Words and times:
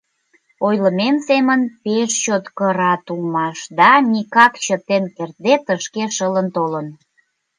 Ойлымем 0.67 1.15
семын, 1.27 1.61
пеш 1.83 2.11
чот 2.23 2.45
кырат 2.57 3.03
улмаш, 3.13 3.59
да 3.77 3.91
Микак, 4.11 4.53
чытен 4.63 5.03
кертде, 5.15 5.53
тышке 5.65 6.03
шылын 6.15 6.47
толын. 6.55 6.87